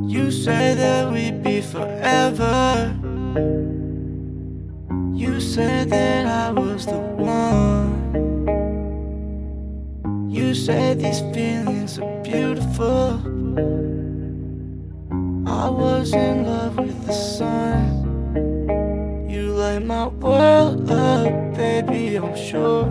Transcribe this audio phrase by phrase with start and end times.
[0.00, 2.96] You said that we'd be forever.
[5.14, 7.92] You said that I was the one.
[10.30, 13.20] You said these feelings are beautiful.
[15.46, 18.08] I was in love with the sun.
[19.28, 22.86] You light my world up, baby, I'm sure.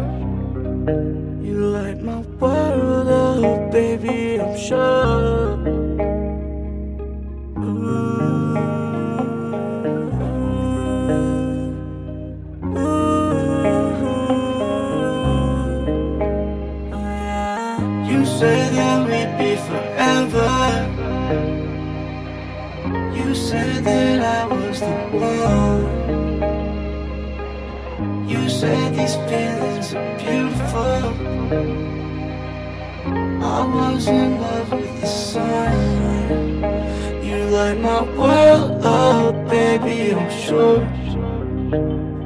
[1.42, 5.01] You light my world up, baby, I'm sure.
[18.12, 20.52] You said that we'd be forever.
[23.16, 25.84] You said that I was the one.
[28.28, 31.04] You said these feelings are beautiful.
[33.56, 35.72] I was in love with the sun.
[37.24, 40.84] You light my world up, baby, I'm sure.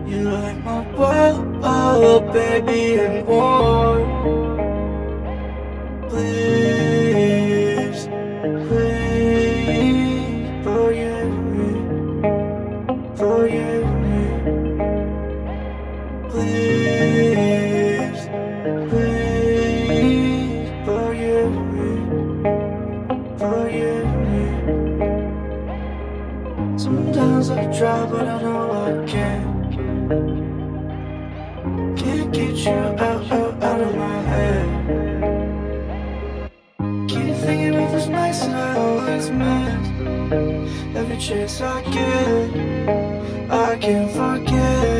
[0.09, 4.34] You light my world up, baby, and more.
[16.35, 18.27] Please,
[18.89, 21.91] please, forgive me,
[23.39, 24.43] forgive me.
[26.77, 29.71] Sometimes I try, but I know I can't.
[31.97, 33.31] Can't get you out,
[33.63, 34.67] out, of my head.
[37.07, 39.87] Keep thinking of those nights that I always miss.
[40.97, 42.49] Every chance I get,
[43.49, 44.94] I can't forget.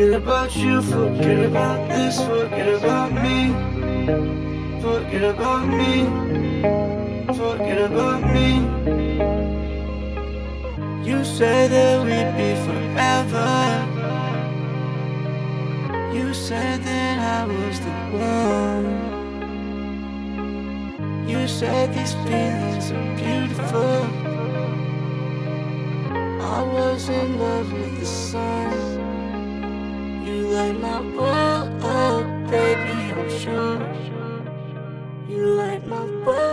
[0.00, 3.52] Forget about you, forget about this, forget about me.
[4.80, 6.06] Forget about me,
[7.36, 8.48] forget about me.
[11.06, 13.52] You said that we'd be forever.
[16.16, 18.86] You said that I was the one.
[21.28, 24.08] You said these feelings are beautiful.
[26.40, 28.89] I was in love with the sun.
[30.60, 33.80] Light my world up, baby, I'm sure.
[35.26, 36.49] You light my world